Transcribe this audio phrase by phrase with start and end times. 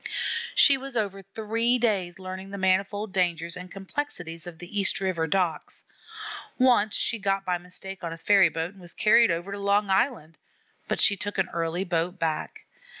[0.55, 5.27] She was over three days learning the manifold dangers and complexities of the East River
[5.27, 5.83] docks.
[6.57, 10.39] Once she got by mistake on a ferryboat and was carried over to Long Island;
[10.87, 12.65] but she took an early boat back.